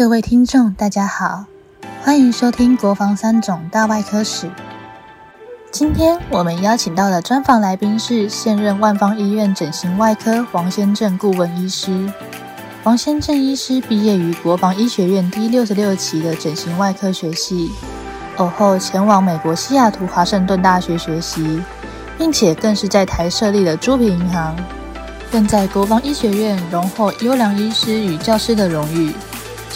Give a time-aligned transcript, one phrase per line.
[0.00, 1.44] 各位听众，大家好，
[2.02, 4.46] 欢迎收听《国防三种大外科史》。
[5.70, 12.10] 今天我们邀请到的专访来宾是现任万方医院整形外科王先正顾问医师。
[12.82, 17.70] 王先正医师毕业于国防医学院第六十六期的整形外科学系，
[18.38, 21.62] 偶后前往美国西雅图华盛顿大学学习，
[22.16, 24.56] 并且更是在台设立了猪皮银行，
[25.30, 29.12] 更在国防医学院荣获优良医师与教师的荣誉。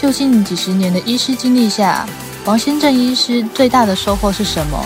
[0.05, 2.07] 究竟几十年的医师经历下，
[2.45, 4.79] 王先正医师最大的收获是什么？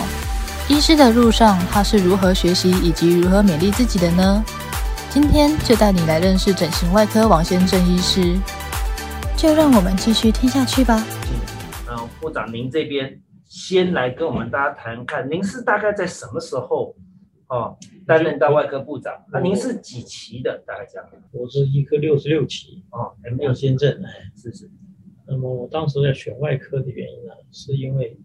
[0.66, 4.42] 医师的路上，他是如何学习以及如何勉励自己的呢？
[5.10, 8.34] 今天就带你来认识整形外科王先正医师，
[9.36, 11.04] 就让我们继续听下去吧。
[11.90, 16.96] 嗯，部长，您这边先来跟我们大家谈看，您是大概在什么时候
[17.48, 19.12] 哦担任到外科部长？
[19.30, 20.62] 那您是几期的？
[20.66, 24.70] 大概讲，我是医科六十六期哦，M 六先正，哎，是是。
[25.30, 28.18] 那么我当时在选外科的原因呢，是因为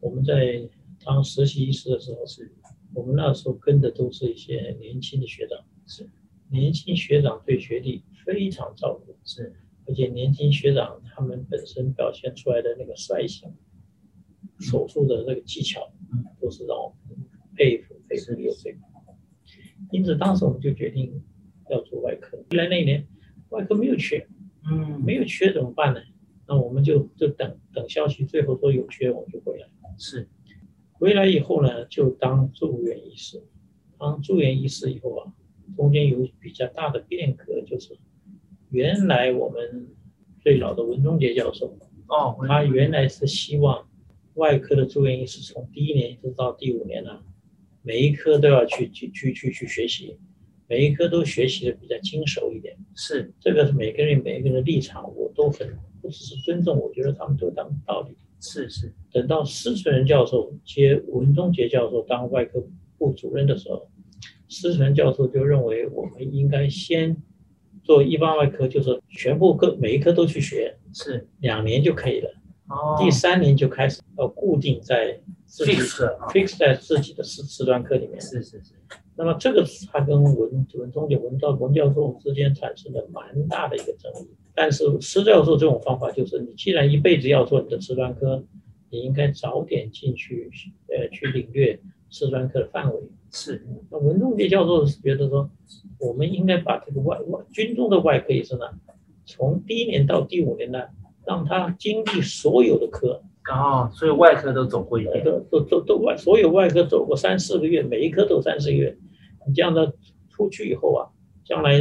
[0.00, 0.68] 我们在
[1.04, 2.52] 当实习医师的时候，是
[2.92, 5.56] 我们那时候跟的都是一些年轻的学长，
[5.86, 6.10] 是
[6.50, 9.54] 年轻学长对学弟非常照顾，是，
[9.86, 13.48] 而且年轻学长他们本身表现出来的那个率性，
[14.58, 15.92] 手术的那个技巧，
[16.40, 17.16] 都是让我们
[17.54, 18.80] 佩服佩服有佩服。
[19.92, 21.22] 因此当时我们就决定
[21.70, 22.36] 要做外科。
[22.36, 23.06] 后来那一年
[23.50, 24.26] 外科没有缺，
[24.68, 26.00] 嗯，没有缺怎么办呢？
[26.48, 29.68] 那我们就就等等消息，最后说有缺，我们就回来。
[29.98, 30.26] 是，
[30.92, 33.42] 回来以后呢，就当住院医师。
[33.98, 35.32] 当住院医师以后啊，
[35.76, 37.98] 中间有比较大的变革，就是
[38.70, 39.88] 原来我们
[40.40, 41.76] 最老的文忠杰教授，
[42.06, 43.86] 哦，他原来是希望
[44.34, 47.22] 外科的住院医师从第一年一直到第五年呢，
[47.82, 50.16] 每一科都要去去去去去学习，
[50.68, 52.76] 每一科都学习的比较精熟一点。
[52.94, 55.76] 是，这个是每个人每一个人的立场，我都很
[56.08, 58.16] 不只是尊重，我觉得他们都有他们的道理。
[58.40, 62.64] 是是，等到施存仁教授接文忠杰教授当外科
[62.96, 63.86] 部主任的时候，
[64.48, 67.14] 施存仁教授就认为我们应该先
[67.82, 72.30] 做一般外科，就是全部科每一科都去学，是，两年就可以了。
[72.70, 78.18] 哦，第三年就开始要固定在自己 fix 在自己的师师专科里面。
[78.18, 78.72] 是是是，
[79.14, 84.28] 那么这个他跟文文忠杰文教文教授之间产生了蛮大的一个争议。
[84.60, 88.42] 但是施教授这种方法就是，你既然一辈子要做你的瓷砖科，
[88.90, 90.50] 你应该早点进去，
[90.88, 91.78] 呃，去领略
[92.10, 93.00] 瓷砖科的范围。
[93.30, 95.48] 是，那文仲杰教授是觉得说，
[96.00, 98.66] 我们应该把这个外外军中的外科医生呢，
[99.24, 100.80] 从第一年到第五年呢，
[101.24, 108.98] 让他经历所有的科，哦，所有外科都走过一遍，都都都都外所有外科走过三四个月，每一科都三四个月，
[109.46, 109.94] 你这样的
[110.28, 111.06] 出去以后啊，
[111.44, 111.78] 将来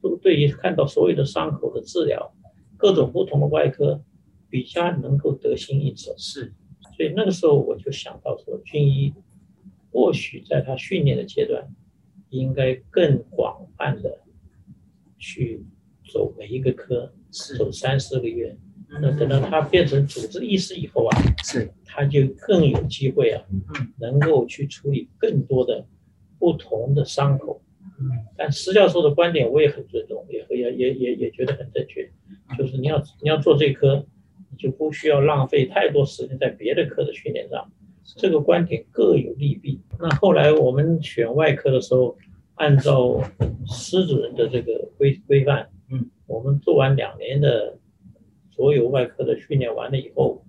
[0.00, 2.32] 都对于看到所有的伤口的治疗，
[2.76, 4.02] 各种不同的外科，
[4.48, 6.14] 比较能够得心应手。
[6.16, 6.52] 是，
[6.96, 9.12] 所以那个时候我就想到说，军医
[9.90, 11.68] 或许在他训练的阶段，
[12.30, 14.20] 应该更广泛的
[15.18, 15.64] 去
[16.12, 18.56] 走每一个科，是，走三四个月。
[18.90, 25.86] 那等嗯到他变成主治医师以后啊，是，他就更有机会啊，嗯能够去处理更多的
[26.38, 27.60] 不同的伤口。
[28.00, 32.08] 嗯，但施教授的观点我也很尊重，也也也也也觉得很正确，
[32.56, 34.06] 就是你要你要做这科，
[34.50, 37.70] 你就不需要浪费太多时间在别的科的训练上。
[38.16, 39.80] 这个观点各有利弊。
[39.98, 42.16] 那后来我们选外科的时候，
[42.54, 43.20] 按照
[43.66, 47.76] 施主任的这个规规范，嗯，我们做完两年的
[48.50, 50.42] 所有外科的训练完了以后，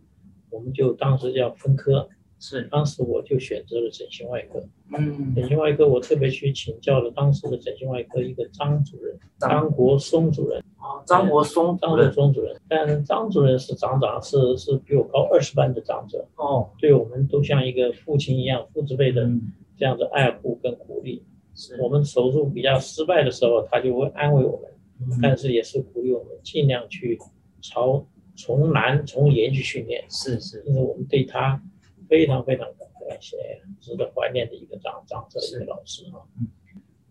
[0.50, 2.08] 我们就当时叫分科。
[2.40, 4.64] 是，当时我就选择了整形外科。
[4.98, 9.50] 嗯，整形外科我特别去请教了当时的整形外科一个张主任，张。
[9.50, 12.56] 张国松主任，啊，张国松张国，松主任。
[12.70, 21.22] 但张主任是长长，是是比我高二十班的长者，哦，对我们都像一个父亲一样，父子辈的嗯，这样的爱护跟鼓励。
[21.56, 24.72] 是，我们手术比较失败的时候，他就会安慰我们，
[25.02, 25.20] 嗯。
[25.22, 27.20] 但是也是鼓励我们尽量去
[27.62, 28.08] 朝
[28.38, 30.06] 从难从严去训练。
[30.10, 31.62] 是是，因为我们对他
[32.10, 33.38] 非常非常感谢，
[33.80, 36.48] 值得怀念的一个长长者一个老师啊嗯。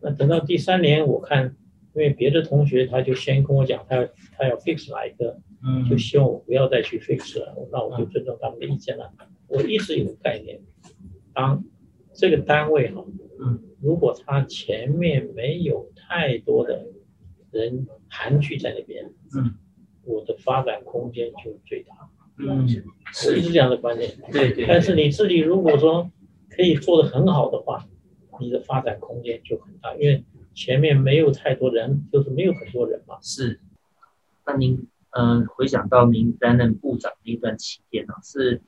[0.00, 1.56] 那等到第三年，我看，
[1.95, 9.12] 因为别的同学他就先跟我讲，他要他要 fix 哪一个，嗯，就希望我不要再去 fix 了，那我就尊重他们的意见了。
[9.49, 10.61] 我一直有个概念，
[11.33, 11.65] 当
[12.12, 13.05] 这个单位哈，
[13.41, 16.87] 嗯，如果他前面没有太多的
[17.50, 19.55] 人盘踞在那边，嗯，
[20.05, 22.09] 我的发展空间就最大。
[22.38, 22.69] 嗯，
[23.12, 24.11] 是，我一直这样的观念。
[24.32, 26.11] 对对，但是你自己如果说
[26.49, 27.87] 可以做得很好的话，
[28.40, 30.25] 你的发展空间就很大，因为
[30.55, 33.19] 前面没有太多人，就是没有很多人嘛。
[33.20, 33.61] 是，
[34.46, 38.62] 那您呃嗯、回想到您担任部长那段期间呢、是，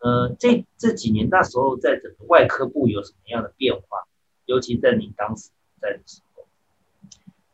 [0.00, 4.06] 呃，这这几年那时候在整个外科部有什么样的变化？
[4.44, 5.50] 尤其在您当时
[5.80, 6.44] 在的时候，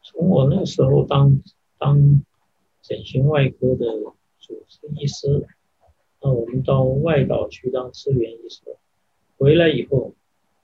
[0.02, 1.40] 从我那时候当
[1.78, 2.22] 当
[2.82, 3.86] 整形外科的
[4.40, 5.46] 主治医师，
[6.22, 8.60] 那我们到外岛去当支援医师，
[9.38, 10.14] 回来以后，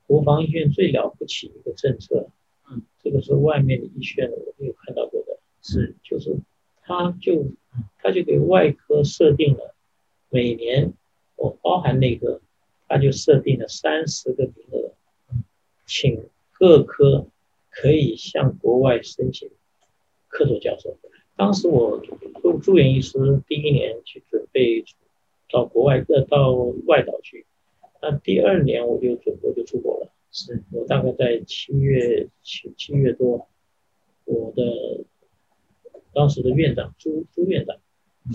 [0.07, 2.29] 国防医院最了不起一个政策，
[2.71, 5.95] 嗯，这个是外面的医学院我没有看到过的，是。
[6.01, 6.37] 就是
[6.83, 7.45] 他就
[8.01, 9.75] 他就给外科设定了
[10.29, 10.93] 每年
[11.35, 12.39] 我包含内科，
[12.87, 14.91] 他就设定了三十个名额，
[15.85, 16.23] 请
[16.53, 17.27] 各科
[17.69, 19.49] 可以向国外申请
[20.29, 20.97] 客座教授。
[21.35, 22.01] 当时我
[22.41, 24.83] 做住院医师第一年去准备
[25.49, 26.53] 到国外呃到
[26.85, 27.45] 外岛去，
[28.01, 30.11] 那第二年我就准我就出国了。
[30.31, 30.63] 是。
[30.71, 33.47] 我大概在七月七七月多，
[34.25, 35.03] 我的
[36.13, 37.77] 当时的院长朱朱院长，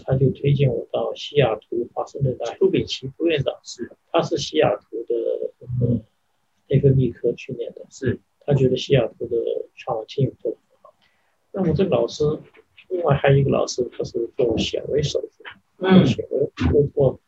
[0.05, 2.57] 他就推荐我到西雅图华盛顿大学。
[2.59, 3.93] 朱炳奇朱院长，是。
[4.11, 5.15] 他是西雅图的
[5.79, 6.01] 呃
[6.69, 8.19] 内分泌科训练的，是。
[8.47, 9.37] 他觉得西雅图的
[9.75, 10.95] 创新做得很好。
[11.53, 12.25] 那么这个老师，
[12.89, 15.54] 另外还有一个老师，他是做显微手术，嗯
[15.85, 17.21] 做显微做做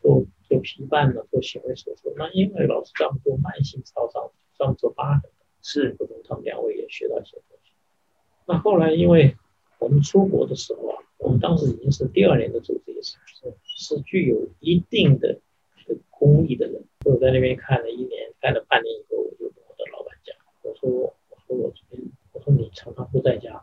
[0.00, 2.12] 做做皮瓣的，做行为手术。
[2.16, 5.30] 那因为老师这样做慢性烧伤，这样做疤痕，
[5.62, 7.72] 是我从他们两位也学到一些东西。
[8.46, 9.36] 那后来因为
[9.78, 15.40] 我们出国的时候啊，我们当时已经是第二年的主治医师，是是具有一定的
[15.86, 16.82] 这个功力的人。
[17.04, 22.02] 我在那边看了一年，看了半年以后，我就跟我的老板讲，我说我说我这边，
[22.32, 23.62] 我说你常常不在家，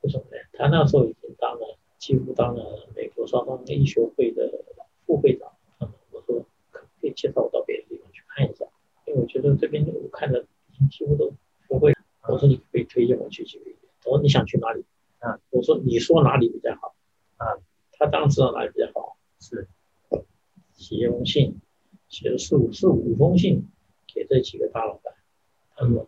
[0.00, 0.36] 为什么呢？
[0.52, 4.62] 他那时候已经当了，几乎当了美国双方的医学会的
[5.06, 5.50] 副会长。
[5.80, 8.66] 嗯，我说可不可以介绍我到别的地方去看一下？
[9.06, 10.44] 因为我觉得这边我看的
[10.90, 11.32] 几乎都
[11.66, 11.94] 不会。
[12.28, 13.78] 我说你可以推荐我去几个医院？
[14.02, 14.84] 他说你想去哪里？
[15.20, 16.94] 啊，我说你说哪里比较好？
[17.38, 17.56] 啊，
[17.92, 19.66] 他当然知道哪里比较好，是
[20.74, 21.58] 写一封信，
[22.10, 23.66] 写了四五四五封信
[24.12, 25.14] 给这几个大老板。
[25.74, 26.06] 他说，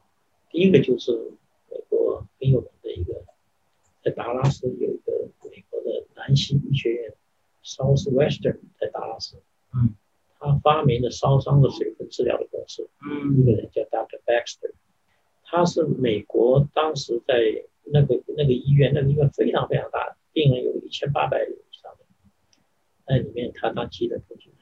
[0.51, 1.33] 第一个就是
[1.71, 3.25] 美国很有名的一个，
[4.07, 7.13] 在达拉斯有一个美国的南西医学院
[7.65, 9.43] Southwestern 在达拉斯，
[9.75, 9.97] 嗯，
[10.39, 14.21] 他发明了烧伤的水分治疗的公式，一个嗯人叫 Dr.
[14.25, 14.75] Baxter，
[15.43, 17.35] 他是美国当时在
[17.83, 22.05] 那个那个医院，那个医院非常非常大，病人有一千八百人以上的，
[23.09, 24.53] 那里面他当基本部长，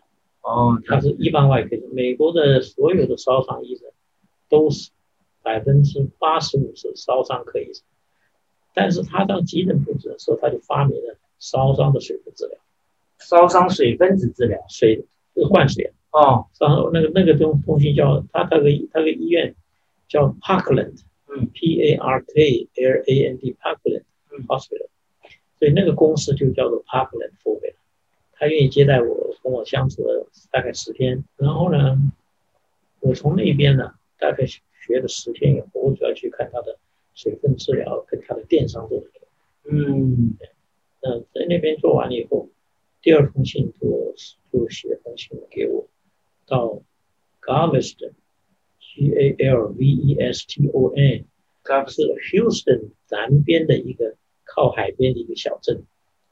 [0.40, 3.90] 哦，他是一般外科，美国的所有的烧伤医生
[4.49, 4.90] 都是
[5.43, 7.85] 百分之八十五是烧伤科医生，
[8.75, 12.59] 但是他当急诊部长的时候，他就发明了烧伤的水分治疗，
[13.19, 15.06] 烧伤水分子治疗水
[15.49, 15.93] 换水。
[16.11, 19.55] 哦，然后那个那个东东西叫他那个他那个医院
[20.06, 24.87] 叫 Parkland，嗯，P A R K L A N D Parkland 嗯 Hospital，
[25.59, 27.75] 所以那个公司就叫做 Parkland Formula。
[28.37, 31.25] 他愿意接待我，跟我相处了大概十天。
[31.37, 31.99] 然后呢，
[33.00, 36.79] 我从那边呢大概学了十天以后，我主要去看他的
[37.14, 39.26] 水分治疗跟他的电商做的那个。
[39.66, 40.37] 嗯
[41.00, 42.49] 那在那边做完了以后，
[43.02, 44.14] 第二封信就
[44.50, 45.87] 就写封信给我，
[46.46, 46.82] 到
[47.43, 51.26] Galveston，G A L V E S T O N，
[51.62, 55.84] 它是 Houston 南边的一个靠海边的一个小镇。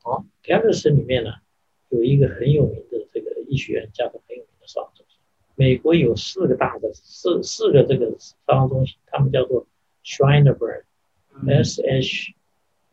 [0.05, 1.33] 哦，Galveston 里面呢
[1.91, 5.19] 有一个很有名的这个医学院，叫做很有名的烧伤中心。
[5.55, 9.67] 美国有四个大的四四个这个烧伤中心，他们叫做
[11.43, 11.49] 嗯。
[11.49, 12.35] S H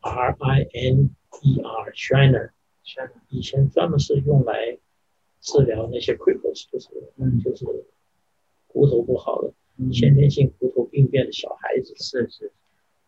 [0.01, 1.09] R I N
[1.43, 2.51] E R Shriner，
[2.83, 4.77] 是以前专门是用来
[5.41, 7.39] 治疗那些 cripples，就是嗯。
[7.43, 7.65] 就是
[8.67, 9.91] 骨头不好的嗯。
[9.91, 11.93] 先天性骨头病变的小孩子。
[11.97, 12.51] 是是。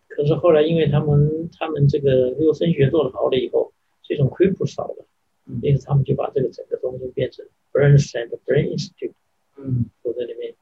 [0.08, 3.72] 可是后来因为他们他们这个六声学做的好了以后，
[4.03, 5.05] 这种 cripple 少了，
[5.46, 5.60] 嗯。
[5.62, 9.13] 因此他们就把这个整个东西变成 Burn Center Brain Institute，
[9.58, 9.86] 嗯。
[10.01, 10.53] 我在那边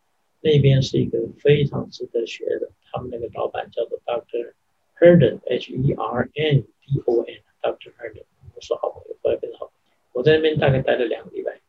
[0.41, 4.53] 那边是一个非常值得学的，他们那个老板叫做 Dr.
[4.99, 7.93] Herndon H E R N D O N Dr.
[7.95, 9.95] Herndon，我们是好朋友，后来变成好朋友。
[10.11, 11.61] 我在那边大概待了两个礼拜，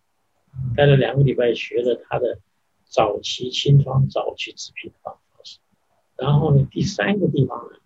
[0.74, 2.40] 待了两个礼拜，学了他的
[2.82, 5.60] 早期清创、早期制品的方式。
[6.16, 7.78] 然后呢，第三个地方呢，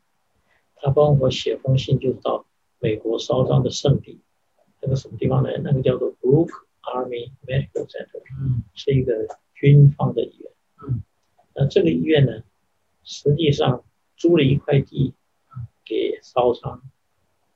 [0.77, 2.47] 他帮我写封信，就是到
[2.79, 4.23] 美国烧伤的圣地，
[4.81, 5.51] 那个什么地方呢？
[5.63, 6.49] 那个叫做 Brook
[6.81, 8.23] Army Medical Center。
[8.41, 10.51] 嗯是一个军方的医院。
[10.83, 11.03] 嗯，
[11.55, 12.43] 那这个医院呢，
[13.05, 13.85] 实际上
[14.17, 15.15] 租了一块地
[15.85, 16.83] 给烧伤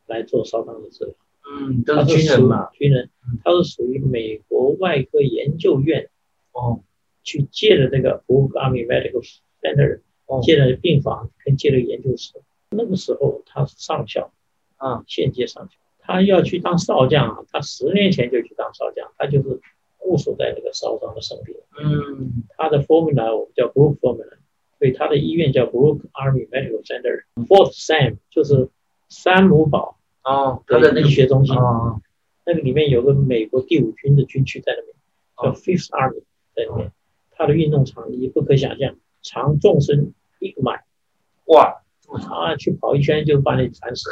[0.06, 1.14] 来做烧伤的治疗。
[1.50, 6.10] 嗯，都他是军人嘛，，军人嗯，他是属于美国外科研究院
[6.52, 6.82] 哦。
[7.24, 9.22] 去借的那个 Brook Army Medical
[9.60, 10.40] Center 哦。
[10.42, 12.32] 借了病房跟借了研究室。
[12.70, 14.32] 那个时候他是上校，
[14.76, 15.04] 啊。
[15.06, 19.60] 现阶上校，他要去当少将啊，他十年前就去当少将，他就是
[19.98, 21.58] 固守在那个烧伤的身边。
[21.82, 22.44] 嗯。
[22.56, 24.38] 他的 formula 我们叫 group formula，
[24.78, 27.24] 所以他的医院叫 Brook Army Medical Center。
[27.46, 28.68] Fort Sam 就是
[29.08, 32.00] 山姆堡啊，他的那个医学中心，哦
[32.46, 34.94] 那个里面有个美国第五军的军区在那边，
[35.36, 36.22] 叫哦 Fifth Army
[36.54, 36.92] 在里面。
[37.30, 40.82] 他的运动场你不可想象，长纵深一个迈，
[41.44, 44.08] 哇，啊，去跑一圈就把你惨死。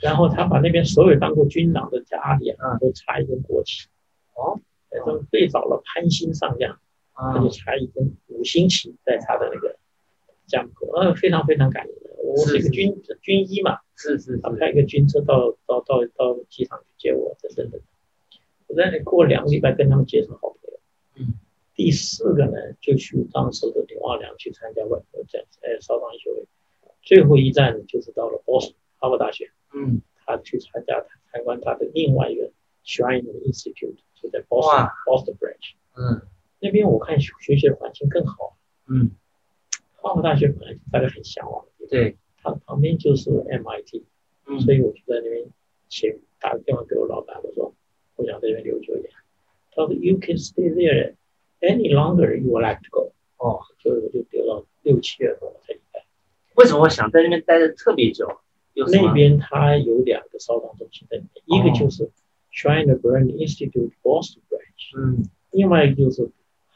[0.00, 3.88] 然后他把那边所有当过军长的家里啊，嗯都插一根国旗。
[4.34, 4.58] 哦，
[4.90, 6.78] 那种最早的潘兴上将，啊
[7.14, 9.76] 他就插一根五星旗在他的那个
[10.46, 11.94] 家门口，呃，非常非常感人。
[12.24, 17.80] 我是一个军军医嘛，是是是，他派一个军车到到到到机场去接我，等等等。
[18.66, 20.80] 我在那过两个礼拜，跟他们结成好朋友。
[21.16, 21.34] 嗯。
[21.74, 26.46] 第四个呢，就去当时的刘奥良去参加外国战，呃，少当医学会。
[27.02, 31.02] 最后一站就是到了波士哈佛大学，嗯他去参加
[31.32, 32.50] 参观他的另外一个
[32.84, 36.20] Shrine Institute，就在 Boston Boston Branch 嗯
[36.60, 36.88] 那边。
[36.90, 38.56] 我看学学习的环境更好。
[38.88, 39.10] 嗯，
[39.96, 44.02] 哈佛大学本来就大家很向往的，对，它旁边就是 MIT，
[44.46, 45.46] 嗯所以我就在那边
[45.88, 47.74] 写打个电话给我老板，我说
[48.16, 49.12] 我想在这边留久一点。
[49.72, 51.14] 他说 You can stay there
[51.60, 53.12] any longer you would like to go。
[53.38, 56.04] 哦，所以我就留到六七月份我才离开。
[56.56, 58.40] 为什么我想在那边待的特别久？
[58.74, 62.10] 有那边它有两个烧伤中心在里面，一个就是
[62.52, 66.30] Shrine Burn Institute Boston Branch，嗯另外一个就是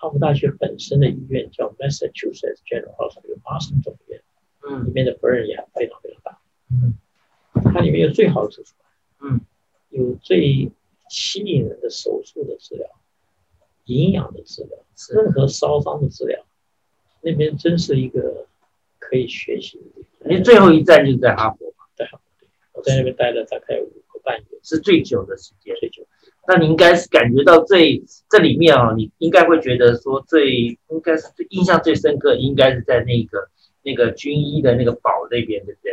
[0.05, 6.39] 哈佛大学本身的医院叫 Massachusetts General Hospital 麻省总医院，里嗯面的 burn 也非常非常大。
[6.71, 6.99] 嗯
[7.73, 8.75] 它里面有最好的手术，
[9.23, 9.41] 嗯，
[9.89, 10.71] 有最
[11.09, 12.87] 吸引人的手术的治疗，
[13.87, 14.79] 营养的治疗，
[15.15, 16.45] 任何烧伤的治疗，
[17.23, 18.47] 那边真是一个
[18.99, 20.31] 可以学习的地方。
[20.31, 25.75] 你最后一站就是在哈佛嘛，在哈佛，对我在那边待了大概五个半月，是最久的时间。
[25.81, 26.07] 最久。
[26.47, 33.49] 那你应该是感觉到最这里面啊，你应该会觉得说最应该是最印象最深刻，应该是在那个
[33.83, 35.93] 那个军医的那个堡那边，对不对？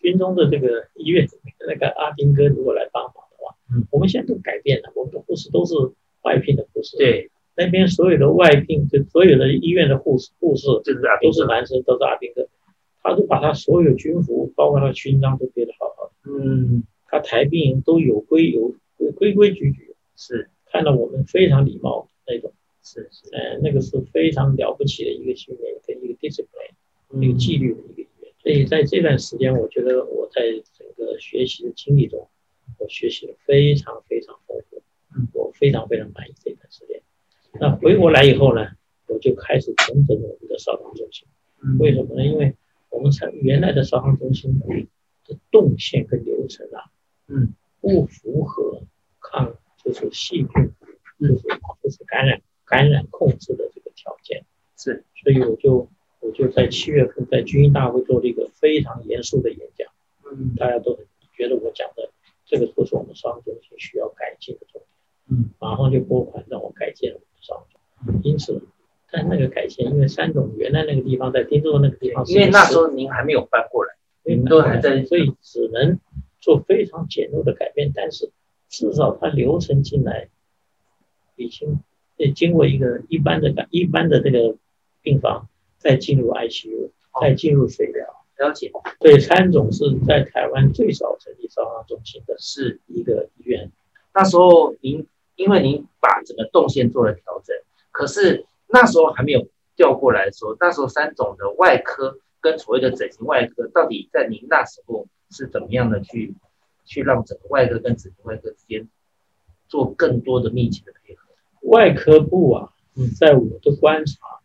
[0.00, 1.26] 军中的这个医院，
[1.66, 5.74] 那个阿兵哥如果来帮忙的话，嗯，我们现在都改变了，我们的护士都是
[6.22, 11.44] 外聘的护士，，对，那边所有的外聘，就所有的医院的护士护士就是阿都是。
[11.46, 12.46] 男生，都是阿兵哥，
[13.02, 18.72] 他都把他所有军服，包括他勋章都背得好好的，嗯，他抬病都有规有
[19.16, 19.87] 规规矩矩，
[20.18, 26.74] 是看到我们非常礼貌那种，是是，呃，那个是非常了不起的一个训练跟一个 discipline。
[27.10, 28.32] 一个嗯纪律的一个医院。
[28.42, 30.42] 所以在这段时间，我觉得我在
[30.76, 32.28] 整个学习的经历中，
[32.78, 34.82] 我学习的非常非常丰富
[35.16, 37.00] 嗯，我非常非常满意这段时间。
[37.58, 38.72] 那回国来以后呢，
[39.06, 41.26] 我就开始重整我们的烧伤中心。
[41.62, 42.26] 嗯为什么呢？
[42.26, 42.54] 因为
[42.90, 44.60] 我们才原来的烧伤中心
[45.26, 46.90] 的动线跟流程啊，
[47.26, 48.57] 嗯，不符合抗
[49.88, 50.48] 就是细菌，
[51.18, 51.42] 嗯就是
[51.82, 54.44] 就是感染感染控制的这个条件。
[54.76, 55.88] 是所以我就
[56.20, 59.88] 我就在七月份在军医大会做了一个非常严肃的演讲，
[60.30, 62.10] 嗯大家都很觉得我讲的
[62.44, 64.80] 这个都是我们烧伤中心需要改进的重
[65.28, 67.66] 点，嗯，马上就拨款让我改进了我们的烧伤
[68.04, 68.30] 中心。
[68.30, 68.62] 因此，
[69.10, 75.98] 但那个改进，因为三种原来那个地方在丁州那个地方，因为那时候您还没有搬过来，因为你们都还在所以只能
[76.40, 78.30] 做非常简陋的改变，但是
[78.68, 80.28] 至少它流程进来
[81.36, 81.80] 已经
[82.18, 84.56] 呃经过一个一般的改一般的这个
[85.02, 85.48] 病房，
[85.78, 88.06] 再进入 ICU，再进入水疗。
[88.38, 88.70] 了解
[89.00, 93.72] 所以三总是在台湾最早成立烧伤中心的是一个医院。
[94.14, 97.56] 那时候您因为您把整个动线做了调整，
[97.90, 106.34] 可是那时候还没有调过来说，那时候三种的外科跟所谓的整形外科，到底在您那时候是怎么样的去
[106.88, 108.88] 去让整个外科跟整个外科之间
[109.68, 111.28] 做更多的密切的配合？
[111.62, 114.40] 外科部啊嗯，在我的观察，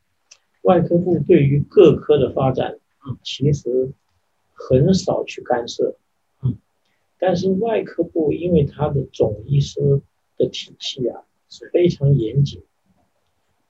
[0.61, 3.91] 外科部对于各科的发展，嗯，其实
[4.53, 5.95] 很少去干涉，
[6.43, 6.57] 嗯，
[7.17, 10.01] 但是外科部因为它的总医师
[10.37, 12.61] 的体系啊是非常严谨。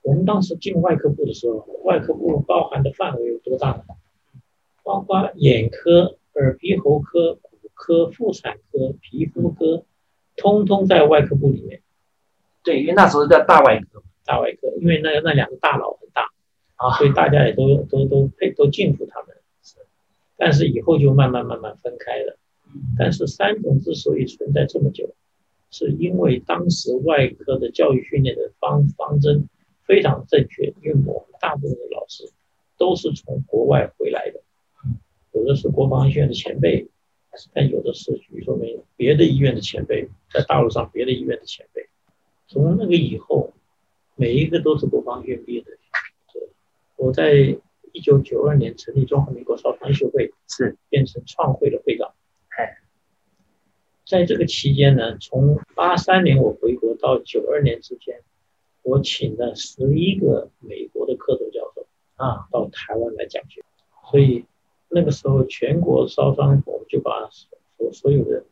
[0.02, 3.84] 我们当时进外科部的时候，外科部包含的范围有多大呢？
[4.82, 9.84] 包括眼科、耳鼻喉科、骨科、妇产科、皮肤科，
[10.36, 11.82] 通通在外科部里面。
[12.62, 16.30] 对，因为那时候叫大外科，大外科，因为那那两个大佬很大
[16.76, 19.36] 啊所以大家也都都都配都敬服他们。
[20.36, 22.38] 但是以后就慢慢慢慢分开了。
[22.98, 25.14] 但是三种之所以存在这么久，
[25.70, 29.48] 是因为当时外科的教育训练的方方针
[29.84, 32.24] 非常正确，因为我们大部分的老师
[32.76, 34.40] 都是从国外回来的，
[35.32, 36.88] 有的是国防医学院的前辈，
[37.52, 41.88] 但有的是，比如说没别的医院的前辈，在大陆上别的医院的前辈，
[42.48, 43.52] 从那个以后，
[44.16, 45.70] 每一个都是国防院毕业的。
[46.96, 47.56] 我在
[47.92, 52.14] 一九九二年成立中华民国烧伤医学会，是变成创会的会长。
[52.56, 52.78] 哎，
[54.06, 58.22] 在这个期间呢，从八三年我回国到九二年之间，
[58.82, 61.86] 我请了十一个美国的科座教授
[62.16, 63.62] 啊到台湾来讲学，
[64.10, 64.44] 所以
[64.94, 67.10] 那个时候全国烧伤我们就把
[67.76, 68.44] 所所有的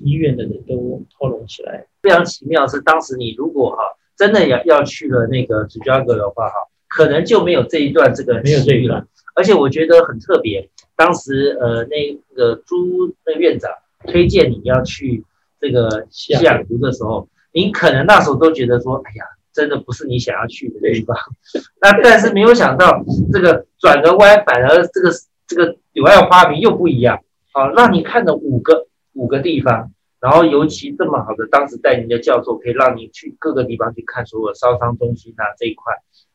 [0.00, 1.86] 医院的人都套拢起来。
[2.02, 3.82] 非常奇妙是，当时你如果哈
[4.16, 6.54] 真的要要去了那个芝加哥的话哈。
[6.92, 10.68] 可能就没有这一段这个没有这一段，而且我觉得很特别。
[10.96, 13.70] 当时呃，那个朱那院长
[14.08, 15.24] 推荐你要去
[15.60, 21.16] 这个西雅图的时候，您可能那时候都觉得说，哎呀，真的不是你想要去的地方。
[21.80, 25.12] 那但是没有想到，这个转个弯，反而这个
[25.50, 27.24] 这个柳暗花明又不一样。
[27.50, 35.92] 啊，让你看了五个五个地方，然后尤其这么好的当时带您的教授，可以让你去各个地方去看所有烧伤中心啊这一块。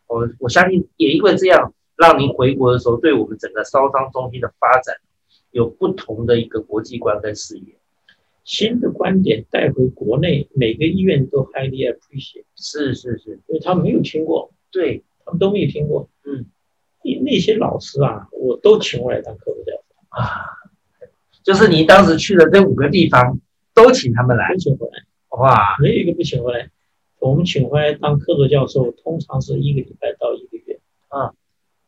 [0.07, 4.97] 我我相信也因为这样，让您回国的时候，对我们整个烧伤中心的发展
[5.51, 7.77] 有不同的一个国际观跟视野，
[8.43, 12.43] 新的观点带回国内，每个医院都 highly appreciate。
[12.57, 16.09] 是是是，因为他们没有听过，对他们都没有听过。
[16.25, 16.45] 嗯，
[17.05, 20.49] 那那些老师啊，我都请过来当课教授啊，
[21.43, 23.39] 就是你当时去的这五个地方，
[23.75, 25.03] 都请他们来，请回来，
[25.37, 26.71] 哇，没有一个不请回来。
[27.19, 30.79] 我们请回来当客座教授，通常是一个礼拜到一个月。
[31.07, 31.33] 啊，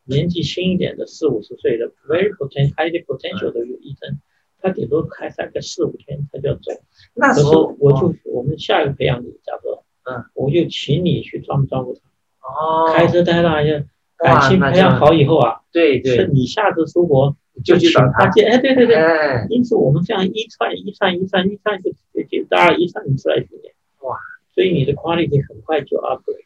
[0.04, 4.20] 年纪轻一点的四五十岁的 very potential high potential 的医生，
[4.60, 6.72] 他顶多开三个四五天，他就要走。
[7.14, 12.00] 那时候我就我们下一个培养你，假设，嗯，我就请你去专门照顾他。
[12.40, 13.84] 哦，开车带他去，
[14.18, 18.50] 感情培养好以后啊，对对，是你下次出国就去找他见。
[18.50, 23.74] 哎，对对对，哎，因此我们这样一串一串一串一串就就大家一串一串来训练。
[24.00, 24.16] 哇。
[24.54, 26.44] 所以你的 quality 很快就 upgrade。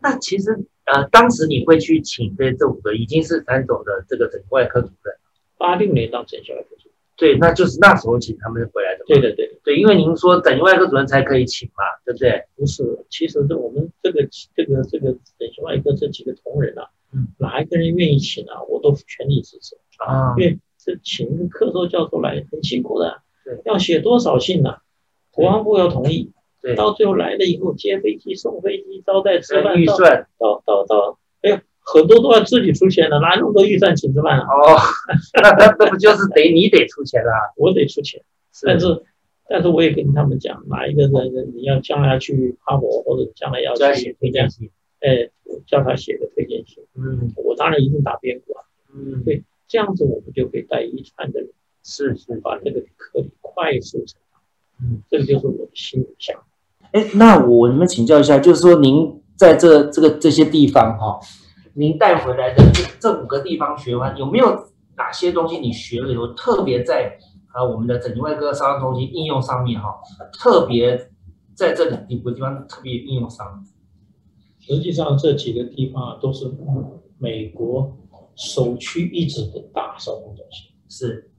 [0.00, 5.12] 那其实呃，当时你会去请这这五个已经是三总的这个整形外科主任，
[5.56, 6.94] 八六年当整形外科主任。
[7.16, 9.04] 对，那就是那时候请他们回来的。
[9.08, 12.44] 对的，对对，因为您说整形外科主任才可以请嘛，对不对？
[12.54, 16.94] 不是，其实是我们这个这个这个整形外科这几个同仁啊，嗯，
[17.38, 19.76] 哪一个人愿意请啊，我都全力支持。
[19.98, 24.76] 啊，因为这请一个客座教授来很辛苦的，对，要写多少信呢，
[25.30, 26.32] 国防部要同意。
[26.60, 30.26] 对，到最后来了以后，接飞机、送飞机、招待、吃饭，预算。
[30.40, 34.44] 到到到，哎呀，很多都要自己出钱的，哪那么多预算请吃饭啊？
[34.44, 34.76] 哦，
[35.40, 37.32] 那 那那不就是得你得出钱啦？
[37.56, 38.20] 我得出钱，
[38.66, 39.04] 但是
[39.48, 44.16] 但是我也跟他们讲，哪一个人你要将来去哈佛或者将来要去
[45.00, 45.30] 哎，
[45.66, 46.82] 叫他写个推荐信。
[46.94, 48.64] 嗯，我当然一定打边鼓啊。
[48.94, 51.50] 嗯，对，这样子我们就可以带一串的人，
[51.84, 54.40] 是是，把这个课题快速成长。
[54.82, 56.36] 嗯，这个就是我的心想。
[56.92, 61.20] 哎，那我你们请教一下，就是说您在这这个这些地方哈，
[61.74, 67.18] 您带回来的这这五个地方学完，有没有哪些东西你学了以后，特别在
[67.52, 70.00] 啊我们的整形外科伤中心应用上面哈，
[70.32, 71.10] 特别
[71.54, 73.64] 在这五个地方特别应用上？
[74.68, 76.44] 实际上这几个地方啊都是
[77.16, 77.96] 美国
[78.36, 81.30] 首屈一指的大烧伤中心，是，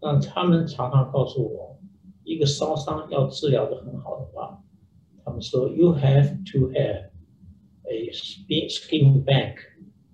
[0.00, 1.76] 那他们常常告诉我，
[2.22, 4.62] 一个烧伤要治疗的很好的话。
[5.24, 7.10] 他们说，You have to have
[7.82, 9.56] a skin skin bank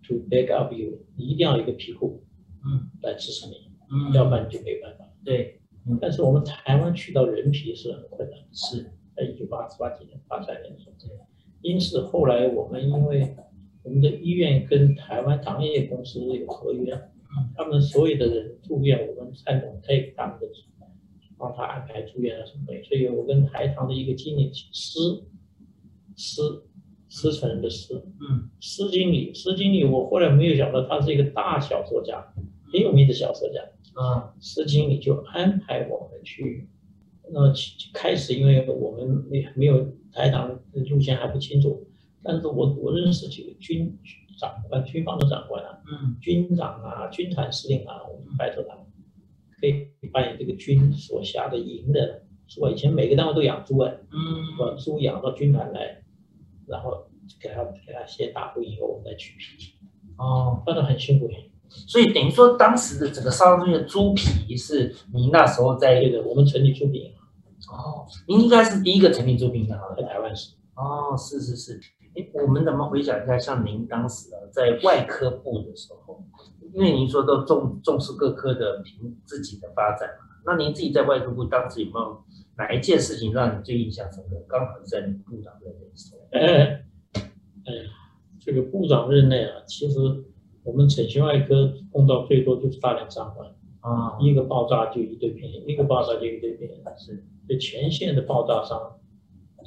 [0.08, 2.24] to back up you，你一定要有一个皮库，
[2.64, 5.04] 嗯，来支持你，嗯，要不然你就没办法。
[5.22, 5.60] 对，
[6.00, 8.90] 但是我们台湾取到人皮是很困难，是。
[9.14, 11.26] 在一九八八几年、八三年的时候，
[11.62, 13.34] 因此后来我们因为
[13.82, 17.00] 我们的医院跟台湾糖业公司有合约，
[17.56, 20.46] 他们所有的人住院，我们蔡总 take 他们的。
[21.38, 25.24] 帮他安排住院啊什么的，所以我跟台糖的一个经理施
[26.14, 26.40] 施
[27.08, 32.32] 施成人的施，嗯，施经理，施经理，我后来没有想到他是一个大小说家，
[32.72, 33.60] 很有名的小说家，
[34.00, 36.68] 啊，施经理就安排我们去，
[37.32, 37.52] 那
[37.94, 41.86] 开始因为我们没没有台长路线还不清楚，
[42.22, 43.98] 但是我我认识几个军
[44.38, 48.84] 长官，军方的长官啊，嗯，军长啊，军团司令啊，我们拜托他们。
[49.60, 52.68] 可以扮演这个军所辖的营的，是吧？
[52.68, 54.18] 以前每个单位都养猪啊，嗯，
[54.58, 56.02] 把猪养到军团来，
[56.66, 57.06] 然后
[57.40, 59.74] 给他给他先打过以后，我们再取皮。
[60.18, 61.30] 哦，办得很辛苦。
[61.68, 67.12] 所以等于说，当时的整个烧中心的猪皮是你那时候在对的，我们成立猪皮。
[67.70, 70.54] 哦，您应该是第一个成立猪皮银行在台湾是。
[70.74, 71.80] 哦，是是是。
[72.14, 76.22] 哎，我们怎么回想一下，像您当时啊，在外科部的时候，
[76.74, 82.22] 因为您说都重重视各科的凭自己的发展嘛，那您自己在外科部当时有没有
[82.56, 84.36] 哪一件事情让你最印象深刻？
[84.46, 86.20] 刚好在你部长任内的时候。
[86.36, 86.84] 哎，
[87.64, 87.72] 哎，
[88.38, 89.98] 这个部长任内啊，其实
[90.64, 93.46] 我们整形外科碰到最多就是大量伤患
[93.82, 98.98] 啊，一个爆炸就一堆病人，一个爆炸就一堆病人，是，这前线的爆炸伤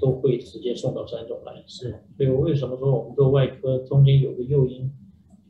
[0.01, 1.63] 都会直接送到三种来。
[1.67, 4.89] 是，所以我为什么说我们做外科中间有个诱因，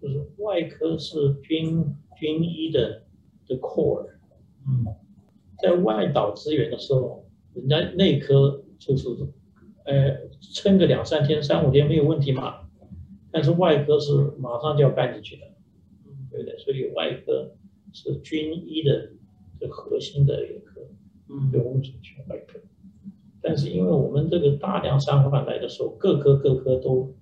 [0.01, 3.03] 就是外科是军军医的
[3.47, 4.07] 的 core，
[4.67, 4.85] 嗯，
[5.59, 9.07] 在外岛支援的时候，人家内科就是，
[9.85, 12.61] 呃，撑个两三天、三五天没有问题嘛。
[13.31, 15.41] 但是外科是马上就要干进去的，
[16.31, 16.57] 对不对？
[16.57, 17.51] 所以外科
[17.95, 19.09] 是军医的
[19.57, 20.81] 这核心的一个科，
[21.29, 22.59] 嗯对我们整形外科。
[23.41, 27.15] 但是因为我们这个大量伤患来的时候，各科各科都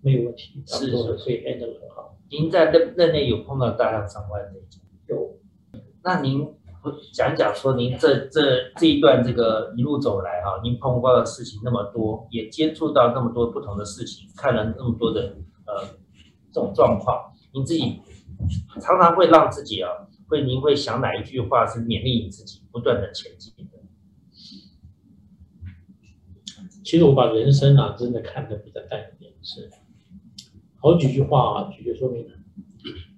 [0.00, 2.16] 没有问题，他们都是可以 handle 得很好。
[2.30, 4.80] 您在任任内有碰到大量伤患这一种？
[5.08, 5.38] 有
[6.02, 6.48] 那您
[7.12, 15.82] 讲讲说，您这这这一段这个一路走来哈，您碰到的事情那么多，也接触到那么多不同的事情，看了那么多的呃
[16.52, 18.00] 这种状况，您自己
[18.80, 19.90] 常常会让自己啊，
[20.26, 23.64] 会您会想哪一句话是勉励你自己不断的前进的？
[26.84, 29.70] 其实我把人生啊，真的看得比较淡一点，是
[30.76, 32.32] 好几句话啊，举例说明了。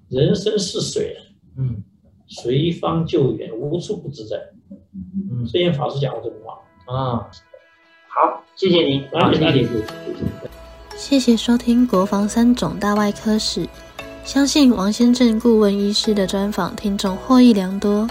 [0.09, 1.17] 人生似水，
[1.57, 1.83] 嗯
[2.29, 4.37] 随方救援，无处不自在。
[4.93, 6.55] 嗯圣严法师讲过这句话，
[6.87, 7.31] 啊，
[8.09, 9.75] 好，谢谢您，哪里哪里谢
[10.97, 13.69] 谢谢谢收听国防三种大外科史，
[14.27, 18.09] 相信王先正顾问医师的专访，听众获益良多。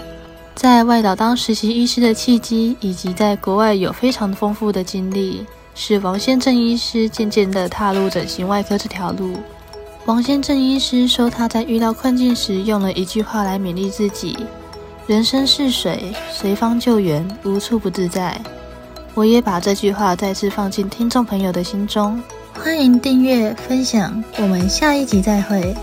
[0.54, 9.36] 在外岛当实习医师的契机，以及在国外有非常丰富的经历，使王先正医师渐渐地踏入整形外科这条路。
[10.06, 14.38] 王先正医师说，他在遇到困境时，用了一句话来勉励自己
[15.06, 18.40] ：“人生是水，随方救援，无处不自在。”
[19.12, 22.18] 我也把这句话再次放进听众朋友的心中。
[22.54, 25.76] 欢迎订阅、分享，我们下一集再会。